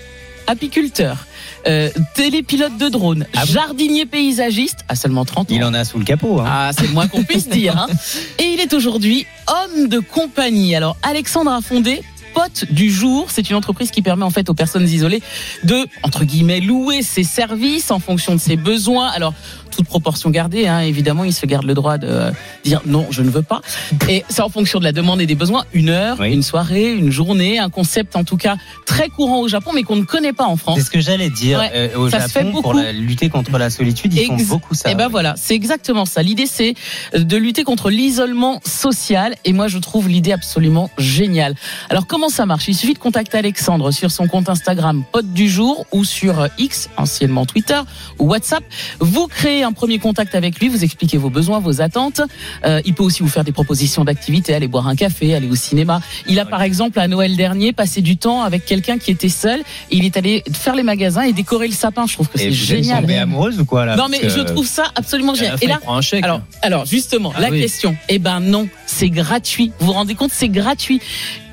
[0.48, 1.28] apiculteur,
[1.68, 5.56] euh, télépilote de drone, Ah jardinier paysagiste à seulement 30 ans.
[5.56, 6.40] Il en a sous le capot.
[6.40, 6.46] Hein.
[6.48, 7.78] Ah, c'est le moins qu'on puisse dire.
[7.78, 7.88] hein.
[8.40, 10.74] Et il est aujourd'hui homme de compagnie.
[10.76, 12.02] Alors, Alexandre a fondé
[12.34, 13.28] Pote du jour.
[13.30, 15.22] C'est une entreprise qui permet en fait aux personnes isolées
[15.64, 19.08] de, entre guillemets, louer ses services en fonction de ses besoins.
[19.08, 19.34] Alors,
[19.78, 22.32] toute proportion gardée, hein, évidemment, il se garde le droit de euh,
[22.66, 23.62] dire non, je ne veux pas.
[24.10, 25.66] Et c'est en fonction de la demande et des besoins.
[25.74, 26.34] Une heure, Oui.
[26.34, 29.96] une soirée, une journée, un concept en tout cas très courant au Japon, mais qu'on
[29.96, 30.80] ne connaît pas en France.
[30.80, 31.60] C'est ce que j'allais dire.
[31.60, 32.78] Ouais, Euh, au ça se fait Japon, pour beaucoup.
[32.78, 34.90] la- lutter contre la solitude, ils font beaucoup ça.
[34.90, 36.24] Et ben voilà, c'est exactement ça.
[36.24, 36.74] L'idée c'est
[37.14, 41.54] de lutter contre l'isolement social et moi je trouve l'idée absolument géniale.
[41.90, 42.68] Alors comment ça marche?
[42.68, 46.90] Il suffit de contacter Alexandre sur son compte Instagram Pote du jour ou sur X,
[46.98, 47.80] anciennement Twitter
[48.20, 48.64] ou WhatsApp.
[49.00, 52.22] Vous créez un premier contact avec lui, vous expliquez vos besoins, vos attentes.
[52.66, 55.56] Euh, il peut aussi vous faire des propositions d'activités, aller boire un café, aller au
[55.56, 56.02] cinéma.
[56.28, 59.60] Il a par exemple à Noël dernier passé du temps avec quelqu'un qui était seul.
[59.92, 62.06] Et il est allé faire les magasins et décorer le sapin.
[62.08, 63.02] Je trouve que c'est vous génial.
[63.02, 65.56] tombée amoureuse ou quoi là Non mais je trouve ça absolument génial.
[65.62, 66.24] Et il là, prend un chèque.
[66.24, 67.62] alors, alors justement, Ah la oui.
[67.62, 67.96] question.
[68.10, 69.72] Eh ben non, c'est gratuit.
[69.80, 71.02] Vous vous rendez compte, c'est gratuit.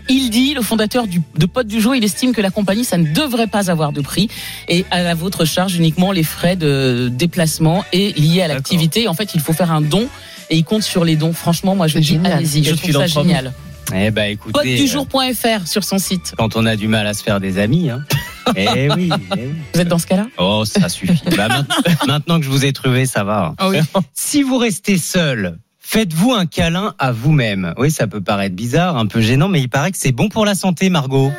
[0.09, 2.97] Il dit, le fondateur du, de Pote du jour, il estime que la compagnie, ça
[2.99, 4.29] ne devrait pas avoir de prix
[4.69, 9.09] et à la votre charge uniquement les frais de déplacement et liés à l'activité.
[9.09, 10.07] En fait, il faut faire un don
[10.51, 11.33] et il compte sur les dons.
[11.33, 13.53] Franchement, moi, je dis, allez-y, je trouve ça génial.
[13.95, 16.33] Eh ben écoutez, Potedujour.fr sur son site.
[16.33, 18.03] euh, quand on a du mal à se faire des amis, hein.
[18.57, 19.53] eh oui, eh oui.
[19.75, 20.27] Vous êtes dans ce cas-là?
[20.39, 21.23] Oh, ça suffit.
[21.37, 21.67] Bah, maint-
[22.07, 23.55] maintenant que je vous ai trouvé, ça va.
[23.59, 23.79] Ah oui.
[24.15, 27.75] Si vous restez seul, faites-vous un câlin à vous-même.
[27.77, 30.45] Oui, ça peut paraître bizarre, un peu gênant, mais il paraît que c'est bon pour
[30.45, 31.31] la santé, Margot.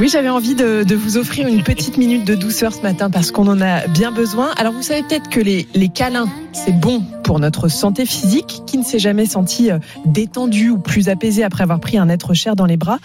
[0.00, 3.30] Oui, j'avais envie de, de vous offrir une petite minute de douceur ce matin parce
[3.30, 4.50] qu'on en a bien besoin.
[4.56, 8.62] Alors vous savez peut-être que les, les câlins, c'est bon pour notre santé physique.
[8.66, 12.34] Qui ne s'est jamais senti euh, détendu ou plus apaisé après avoir pris un être
[12.34, 12.98] cher dans les bras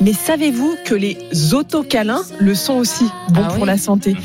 [0.00, 1.18] Mais savez-vous que les
[1.52, 4.16] autocâlins le sont aussi bons Ah pour la santé?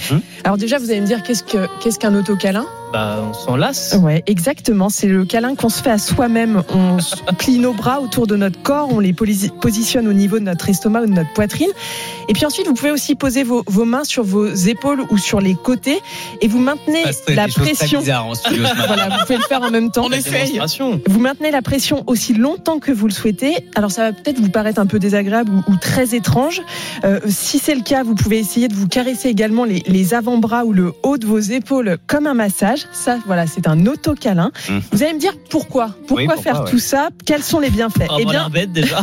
[0.43, 3.97] Alors déjà, vous allez me dire qu'est-ce que qu'est-ce qu'un autocâlin Bah, on s'en lasse.
[3.99, 4.89] Ouais, exactement.
[4.89, 6.61] C'est le câlin qu'on se fait à soi-même.
[6.73, 6.97] On
[7.39, 10.69] plie nos bras autour de notre corps, on les posi- positionne au niveau de notre
[10.69, 11.69] estomac ou de notre poitrine.
[12.27, 15.41] Et puis ensuite, vous pouvez aussi poser vos, vos mains sur vos épaules ou sur
[15.41, 15.99] les côtés
[16.41, 17.99] et vous maintenez Parce que la pression.
[17.99, 18.83] bizarres en studio ce matin.
[18.87, 20.05] voilà, vous pouvez le faire en même temps.
[20.05, 20.59] On essaye.
[21.07, 23.55] Vous maintenez la pression aussi longtemps que vous le souhaitez.
[23.75, 26.61] Alors ça va peut-être vous paraître un peu désagréable ou, ou très étrange.
[27.03, 30.65] Euh, si c'est le cas, vous pouvez essayer de vous caresser également les, les avant-bras
[30.65, 32.85] ou le haut de vos épaules comme un massage.
[32.91, 34.51] Ça, voilà, c'est un autocâlin.
[34.69, 34.81] Mhm.
[34.91, 35.95] Vous allez me dire pourquoi?
[36.07, 36.69] Pourquoi Oui, pourquoi, faire ouais.
[36.71, 37.09] tout ça?
[37.25, 38.03] Quels sont les bienfaits?
[38.09, 39.01] Avoir l'air bête déjà.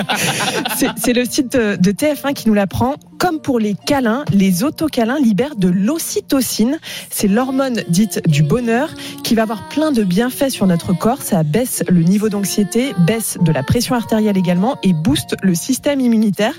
[0.76, 2.94] c'est c'est le site de de TF1 qui nous l'apprend.
[3.18, 6.78] Comme pour les câlins, les autocâlins libèrent de l'ocytocine.
[7.10, 8.90] C'est l'hormone dite du bonheur
[9.24, 11.22] qui va avoir plein de bienfaits sur notre corps.
[11.22, 16.00] Ça baisse le niveau d'anxiété, baisse de la pression artérielle également et booste le système
[16.00, 16.52] immunitaire.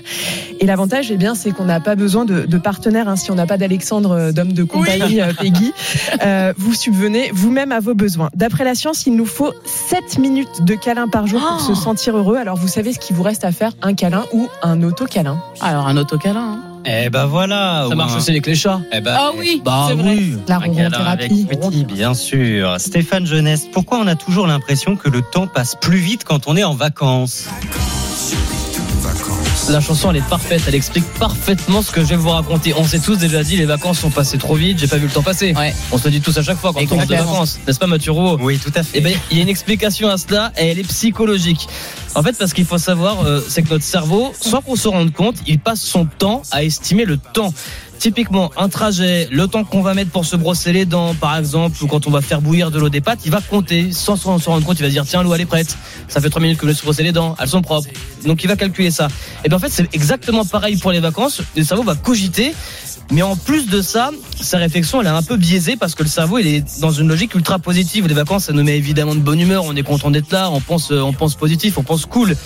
[0.60, 3.08] Et l'avantage, eh bien, c'est qu'on n'a pas besoin de, de partenaire.
[3.08, 3.16] hein.
[3.16, 5.72] Si on n'a pas d'Alexandre, euh, d'homme de compagnie, euh, Peggy,
[6.24, 8.30] euh, vous subvenez vous-même à vos besoins.
[8.34, 12.16] D'après la science, il nous faut 7 minutes de câlin par jour pour se sentir
[12.16, 12.36] heureux.
[12.36, 15.40] Alors, vous savez ce qu'il vous reste à faire, un câlin ou un autocâlin.
[15.68, 16.40] Alors, un autocâlin.
[16.40, 16.58] hein.
[16.86, 17.86] Eh ben voilà.
[17.88, 18.80] Ça marche aussi avec les chats.
[18.92, 20.14] Eh ben, Ah oui, Bah c'est vrai.
[20.16, 20.36] oui.
[20.48, 21.46] La ronron-thérapie.
[21.50, 22.76] petit, bien sûr.
[22.78, 26.56] Stéphane Jeunesse, pourquoi on a toujours l'impression que le temps passe plus vite quand on
[26.56, 27.48] est en vacances
[29.70, 30.62] La chanson, elle est parfaite.
[30.66, 32.72] Elle explique parfaitement ce que je vais vous raconter.
[32.74, 34.78] On s'est tous déjà dit, les vacances sont passées trop vite.
[34.78, 35.54] J'ai pas vu le temps passer.
[35.92, 37.58] On se le dit tous à chaque fois quand on rentre de vacances.
[37.66, 38.98] N'est-ce pas, Mathieu Rouault Oui, tout à fait.
[38.98, 41.68] Eh ben, il y a une explication à cela et elle est psychologique.
[42.14, 45.12] En fait, parce qu'il faut savoir, euh, c'est que notre cerveau, sans qu'on se rende
[45.12, 47.52] compte, il passe son temps à estimer le temps.
[47.98, 51.82] Typiquement, un trajet, le temps qu'on va mettre pour se brosser les dents, par exemple,
[51.82, 53.90] ou quand on va faire bouillir de l'eau des pâtes, il va compter.
[53.92, 55.76] Sans se rendre compte, il va dire, tiens, l'eau, elle est prête.
[56.06, 57.88] Ça fait trois minutes que je me suis brossé les dents, elles sont propres.
[58.24, 59.08] Donc, il va calculer ça.
[59.44, 61.42] Et bien, en fait, c'est exactement pareil pour les vacances.
[61.56, 62.54] Le cerveau va cogiter.
[63.10, 66.08] Mais en plus de ça, sa réflexion, elle est un peu biaisée parce que le
[66.10, 68.06] cerveau, il est dans une logique ultra positive.
[68.06, 69.64] Les vacances, ça nous met évidemment de bonne humeur.
[69.64, 70.50] On est content d'être là.
[70.50, 72.36] On pense, euh, on pense positif, on pense cool.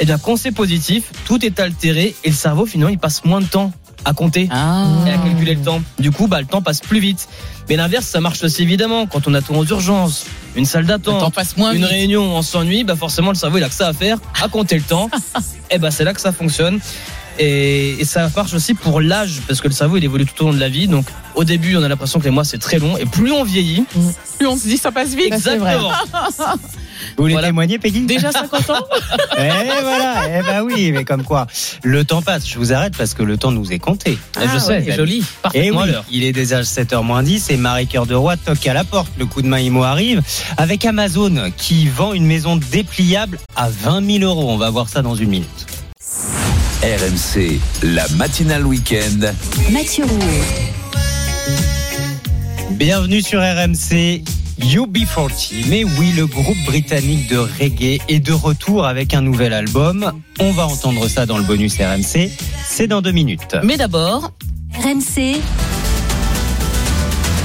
[0.00, 3.40] Et bien, quand c'est positif, tout est altéré et le cerveau, finalement, il passe moins
[3.40, 3.72] de temps
[4.04, 4.86] à compter Ah.
[5.06, 5.82] et à calculer le temps.
[5.98, 7.28] Du coup, bah, le temps passe plus vite.
[7.68, 9.06] Mais l'inverse, ça marche aussi évidemment.
[9.06, 11.20] Quand on attend aux urgences, une salle d'attente,
[11.72, 11.86] une vite.
[11.90, 14.74] réunion, on s'ennuie, bah forcément le cerveau il a que ça à faire, à compter
[14.76, 15.08] le temps.
[15.70, 16.80] et bah c'est là que ça fonctionne.
[17.38, 20.46] Et, et ça marche aussi pour l'âge, parce que le cerveau il évolue tout au
[20.48, 20.88] long de la vie.
[20.88, 23.44] Donc au début on a l'impression que les mois c'est très long, et plus on
[23.44, 23.84] vieillit,
[24.38, 25.32] Plus on se dit, ça passe vite.
[25.32, 25.90] exactement.
[27.16, 27.48] Vous voulez Voilà.
[27.48, 28.02] témoigner, Peggy?
[28.02, 28.74] Déjà 50 ans?
[29.38, 31.46] Eh voilà, eh ben oui, mais comme quoi,
[31.82, 32.46] le temps passe.
[32.48, 34.12] Je vous arrête parce que le temps nous est compté.
[34.12, 34.92] Et je sais, ouais.
[34.96, 38.64] joli, Et à oui, il est déjà 7h moins 10 et Marie-Cœur de Roy toque
[38.66, 39.10] à la porte.
[39.18, 40.22] Le coup de main IMO arrive
[40.58, 44.50] avec Amazon qui vend une maison dépliable à 20 000 euros.
[44.50, 45.66] On va voir ça dans une minute.
[46.82, 49.32] RMC, la matinale week-end.
[49.70, 50.18] Mathieu Rouault.
[52.72, 54.22] Bienvenue sur RMC.
[54.60, 60.12] UB40, mais oui, le groupe britannique de reggae est de retour avec un nouvel album.
[60.40, 62.30] On va entendre ça dans le bonus RMC.
[62.66, 63.56] C'est dans deux minutes.
[63.62, 64.32] Mais d'abord,
[64.74, 65.36] RMC,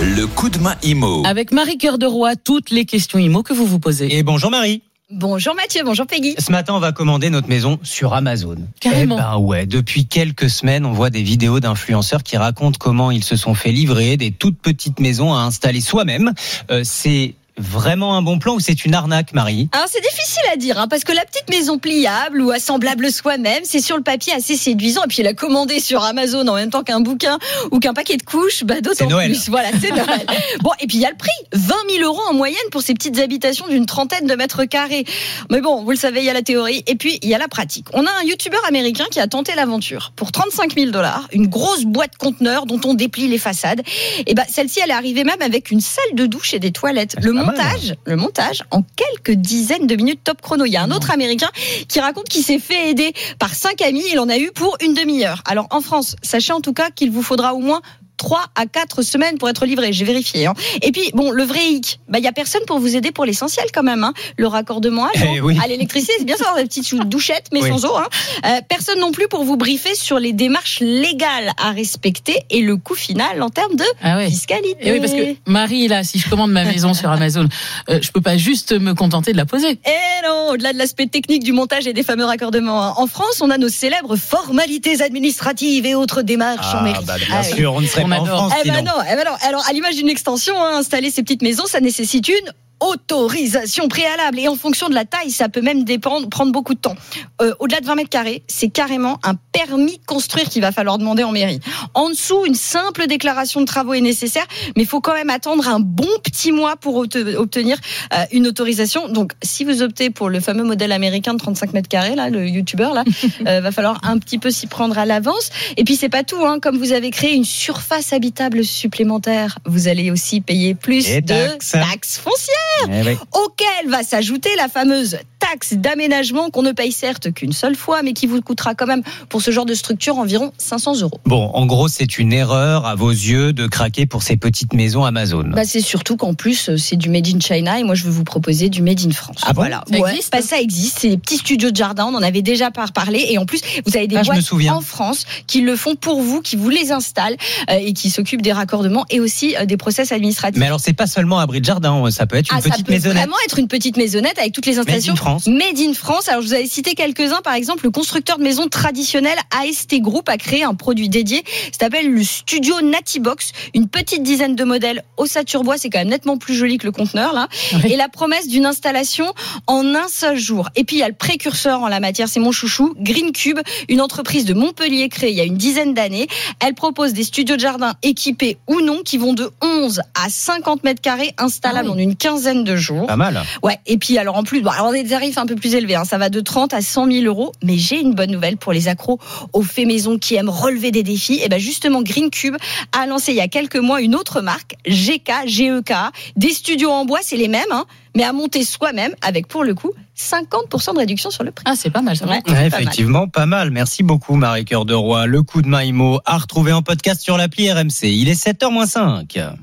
[0.01, 1.23] Le coup de main IMO.
[1.25, 4.15] avec Marie Cœur de Roi, toutes les questions IMO que vous vous posez.
[4.17, 4.81] Et bonjour Marie.
[5.09, 6.35] Bonjour Mathieu, bonjour Peggy.
[6.37, 8.57] Ce matin, on va commander notre maison sur Amazon.
[8.81, 9.15] Carrément.
[9.17, 13.23] Eh ben ouais, depuis quelques semaines, on voit des vidéos d'influenceurs qui racontent comment ils
[13.23, 16.33] se sont fait livrer des toutes petites maisons à installer soi-même.
[16.71, 20.57] Euh, c'est vraiment un bon plan ou c'est une arnaque, Marie Alors c'est difficile à
[20.57, 24.33] dire, hein, parce que la petite maison pliable ou assemblable soi-même, c'est sur le papier
[24.33, 25.03] assez séduisant.
[25.03, 27.37] Et puis la commander sur Amazon en même temps qu'un bouquin
[27.71, 29.49] ou qu'un paquet de couches, bah, C'est d'autant plus.
[29.49, 30.25] Voilà, c'est Noël.
[30.61, 32.93] bon, et puis il y a le prix, 20 000 euros en moyenne pour ces
[32.93, 35.05] petites habitations d'une trentaine de mètres carrés.
[35.49, 37.37] Mais bon, vous le savez, il y a la théorie et puis il y a
[37.37, 37.87] la pratique.
[37.93, 41.83] On a un youtubeur américain qui a tenté l'aventure pour 35 000 dollars, une grosse
[41.83, 43.81] boîte conteneur dont on déplie les façades.
[44.25, 47.15] Et ben celle-ci, elle est arrivée même avec une salle de douche et des toilettes.
[47.21, 47.57] Le mal.
[47.57, 50.65] montage, le montage en quelques dizaines de minutes top chrono.
[50.65, 51.49] Il y a un autre américain
[51.87, 54.03] qui raconte qu'il s'est fait aider par cinq amis.
[54.11, 55.41] Il en a eu pour une demi-heure.
[55.45, 57.81] Alors en France, sachez en tout cas qu'il vous faudra au moins
[58.17, 60.47] 3 à 4 semaines pour être livré, j'ai vérifié.
[60.47, 60.53] Hein.
[60.81, 63.25] Et puis, bon, le vrai hic, bah, il y a personne pour vous aider pour
[63.25, 64.03] l'essentiel quand même.
[64.03, 64.13] Hein.
[64.37, 65.57] Le raccordement à, Eh oui.
[65.63, 67.69] à l'électricité, c'est bien ça, la petite chou- douchette, mais Oui.
[67.69, 67.95] sans eau.
[67.95, 68.07] Hein.
[68.45, 72.75] Euh, personne non plus pour vous briefer sur les démarches légales à respecter et le
[72.77, 74.77] coût final en termes de Ah fiscalité.
[74.87, 77.47] Et oui, parce que Marie, là, si je commande ma maison sur Amazon,
[77.89, 79.69] euh, je peux pas juste me contenter de la poser.
[79.71, 82.93] Et non, au-delà de l'aspect technique du montage et des fameux raccordements, hein.
[82.97, 87.05] en France, on a nos célèbres formalités administratives et autres démarches en mairie.
[87.05, 87.55] bah, bien Ah oui.
[87.55, 88.49] sûr, on ne serait Adore.
[88.49, 89.35] France Eh ben non, eh ben non.
[89.41, 94.39] Alors, à l'image d'une extension, hein, installer ces petites maisons, ça nécessite une autorisation préalable.
[94.39, 96.95] Et en fonction de la taille, ça peut même dépendre, prendre beaucoup de temps.
[97.41, 100.97] Euh, Au-delà de 20 mètres carrés, c'est carrément un permis de construire qu'il va falloir
[100.97, 101.59] demander en mairie.
[101.93, 105.67] En dessous, une simple déclaration de travaux est nécessaire, mais il faut quand même attendre
[105.67, 107.77] un bon petit mois pour obte- obtenir
[108.13, 109.07] euh, une autorisation.
[109.09, 112.47] Donc, si vous optez pour le fameux modèle américain de 35 mètres carrés, là, le
[112.47, 113.03] youtubeur, là,
[113.47, 115.49] euh, va falloir un petit peu s'y prendre à l'avance.
[115.77, 116.59] Et puis, c'est pas tout, hein.
[116.61, 121.27] Comme vous avez créé une surface habitable supplémentaire, vous allez aussi payer plus Et de
[121.27, 121.71] taxes.
[121.71, 122.55] taxes foncières
[122.89, 123.17] Eh oui.
[123.33, 128.13] auquel va s'ajouter la fameuse taxe d'aménagement qu'on ne paye certes qu'une seule fois, mais
[128.13, 131.19] qui vous coûtera quand même pour ce genre de structure environ 500 euros.
[131.25, 135.05] Bon, en gros, c'est une erreur à vos yeux de craquer pour ces petites maisons
[135.05, 135.43] Amazon.
[135.47, 138.09] Bah, c'est surtout qu'en plus, euh, c'est du made in China et moi, je vais
[138.09, 139.37] vous proposer du made in France.
[139.43, 139.83] Ah bon voilà.
[139.91, 140.97] Ça Ouais, existe bah, ça existe.
[141.01, 142.05] C'est des petits studios de jardin.
[142.05, 143.25] On en avait déjà par parlé.
[143.29, 146.41] Et en plus, vous avez des Ah, boîtes en France qui le font pour vous,
[146.41, 147.37] qui vous les installent
[147.69, 150.59] euh, et qui s'occupent des raccordements et aussi euh, des process administratifs.
[150.59, 152.91] Mais alors, c'est pas seulement abri de jardin, ça peut être une Ah, ça peut
[152.93, 153.17] maisonnette.
[153.17, 155.13] vraiment être une petite maisonnette avec toutes les installations.
[155.13, 155.47] Made in France.
[155.47, 156.29] Made in France.
[156.29, 157.41] Alors, je vous avais cité quelques-uns.
[157.41, 161.43] Par exemple, le constructeur de maisons traditionnel AST Group a créé un produit dédié.
[161.71, 163.51] Ça s'appelle le Studio Natibox.
[163.73, 165.77] Une petite dizaine de modèles ossature bois.
[165.77, 167.47] C'est quand même nettement plus joli que le conteneur, là.
[167.73, 167.91] Oui.
[167.91, 169.33] Et la promesse d'une installation
[169.67, 170.69] en un seul jour.
[170.75, 172.27] Et puis, il y a le précurseur en la matière.
[172.29, 172.93] C'est mon chouchou.
[172.99, 176.27] Green Cube, une entreprise de Montpellier créée il y a une dizaine d'années.
[176.65, 180.83] Elle propose des studios de jardin équipés ou non qui vont de 11 à 50
[180.83, 181.97] mètres carrés installables Ah oui.
[181.97, 183.07] en une quinzaine de jours.
[183.07, 183.41] Pas mal.
[183.63, 185.75] Ouais, et puis alors en plus, bon, alors on a des tarifs un peu plus
[185.75, 188.57] élevés, hein, ça va de 30 à 100 000 euros, mais j'ai une bonne nouvelle
[188.57, 189.19] pour les accros
[189.53, 191.39] aux faits maison qui aiment relever des défis.
[191.43, 192.55] Et ben justement, Green Cube
[192.97, 195.93] a lancé il y a quelques mois une autre marque, GK, GEK,
[196.35, 199.73] des studios en bois, c'est les mêmes, hein, mais à monter soi-même avec pour le
[199.75, 201.63] coup 50% de réduction sur le prix.
[201.67, 202.25] Ah, c'est pas mal, ça.
[202.25, 202.67] Ouais, Ouais, c'est pas mal.
[202.69, 203.69] effectivement, pas mal.
[203.71, 205.27] Merci beaucoup, Marie Cœur de Roy.
[205.27, 208.03] Le coup de main IMO à retrouver en podcast sur l'appli RMC.
[208.03, 209.53] Il est 7h05.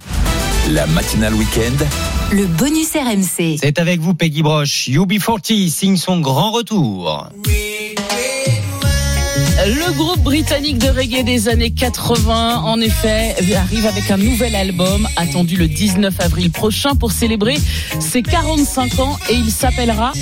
[0.70, 1.84] La matinale week-end.
[2.32, 3.58] Le bonus RMC.
[3.60, 4.88] C'est avec vous, Peggy Broche.
[4.88, 7.28] UB40 signe son grand retour.
[9.66, 15.06] Le groupe britannique de reggae des années 80, en effet, arrive avec un nouvel album
[15.16, 17.56] attendu le 19 avril prochain pour célébrer
[18.00, 20.12] ses 45 ans et il s'appellera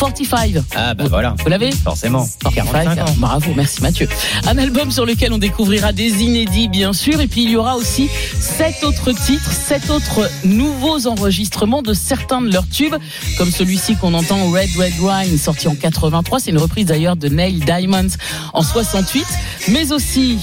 [0.00, 0.62] UB45.
[0.74, 1.34] Ah, bah voilà.
[1.42, 2.26] Vous l'avez Forcément.
[2.54, 3.04] 45 ans.
[3.18, 4.08] Bravo, merci Mathieu.
[4.46, 7.76] Un album sur lequel on découvrira des inédits, bien sûr, et puis il y aura
[7.76, 8.08] aussi
[8.38, 12.94] sept autres titres, sept autres nouveaux enregistrements de certains de leurs tubes,
[13.36, 16.40] comme celui-ci qu'on entend Red Red Wine, sorti en 83.
[16.40, 18.08] C'est une reprise d'ailleurs de Neil Diamond
[18.54, 19.26] en 68,
[19.68, 20.38] mais aussi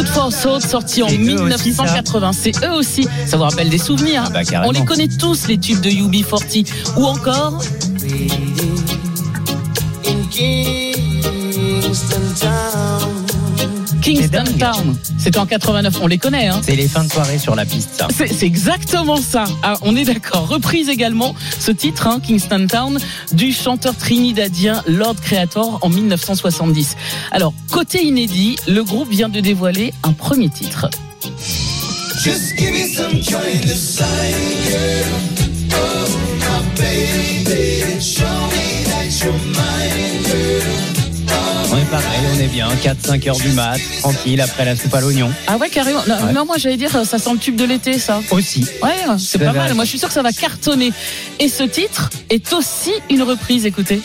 [0.00, 2.32] Food for Thought sorti en C'est eux aussi, ça 1980.
[2.32, 3.06] C'est eux aussi.
[3.26, 4.24] Ça vous rappelle des souvenirs.
[4.26, 4.62] Ah bah.
[4.64, 7.60] On les connaît tous les tubes de UB40 ou encore
[14.14, 14.58] Kingston dingue.
[14.58, 14.96] Town.
[15.18, 15.98] C'était en 89.
[16.02, 16.48] On les connaît.
[16.48, 16.60] Hein.
[16.64, 18.08] C'est les fins de soirée sur la piste, ça.
[18.16, 19.44] C'est c'est exactement ça.
[19.62, 20.48] Ah, on est d'accord.
[20.48, 22.98] Reprise également ce titre, hein, Kingston Town,
[23.32, 26.96] du chanteur trinidadien Lord Creator en 1970.
[27.30, 30.88] Alors, côté inédit, le groupe vient de dévoiler un premier titre.
[32.22, 34.06] Just give me some kind of sign,
[34.66, 35.06] girl.
[35.72, 38.00] Oh, my baby.
[38.00, 40.89] Show me that you're mine, girl.
[41.72, 42.68] On est pareil, on est bien.
[42.82, 45.30] 4-5 heures du mat, tranquille, après la soupe à l'oignon.
[45.46, 46.02] Ah ouais, carrément.
[46.08, 46.32] Non, Ouais.
[46.32, 48.20] non, moi j'allais dire, ça sent le tube de l'été, ça.
[48.30, 48.66] Aussi.
[48.82, 49.74] Ouais, c'est pas mal.
[49.74, 50.92] Moi, je suis sûr que ça va cartonner.
[51.38, 53.66] Et ce titre est aussi une reprise.
[53.66, 54.00] Écoutez.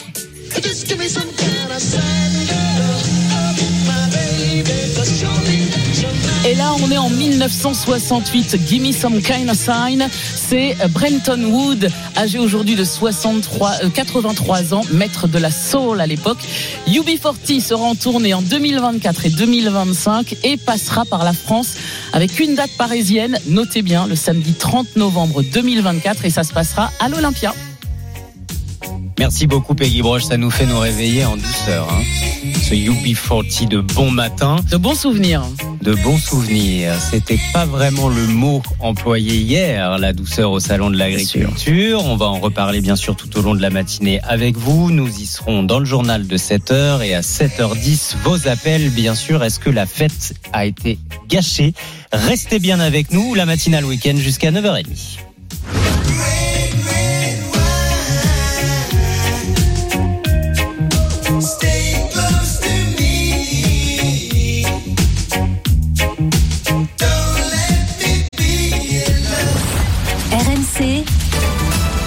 [6.48, 8.58] Et là, on est en 1968.
[8.68, 10.08] Gimme some kind of sign.
[10.48, 16.06] C'est Brenton Wood, âgé aujourd'hui de 63, euh, 83 ans, maître de la soul à
[16.06, 16.38] l'époque.
[16.88, 21.74] UB40 sera en tournée en 2024 et 2025 et passera par la France
[22.14, 23.40] avec une date parisienne.
[23.48, 27.54] Notez bien, le samedi 30 novembre 2024 et ça se passera à l'Olympia.
[29.18, 31.88] Merci beaucoup Peggy Broche, ça nous fait nous réveiller en douceur.
[31.90, 32.04] Hein.
[32.62, 34.58] Ce UB40 de bon matin.
[34.70, 35.44] De bons souvenirs.
[35.82, 36.94] De bons souvenirs.
[37.00, 42.04] C'était pas vraiment le mot employé hier, la douceur au salon de l'agriculture.
[42.04, 44.92] On va en reparler bien sûr tout au long de la matinée avec vous.
[44.92, 49.44] Nous y serons dans le journal de 7h et à 7h10 vos appels bien sûr.
[49.44, 51.00] Est-ce que la fête a été
[51.30, 51.74] gâchée?
[52.12, 55.20] Restez bien avec nous, la matinale week-end jusqu'à 9h30.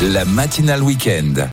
[0.08, 1.46] La matinale week-end.